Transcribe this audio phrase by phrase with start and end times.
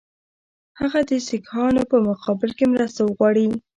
[0.79, 3.47] هغه د سیکهانو په مقابل کې مرسته وغواړي.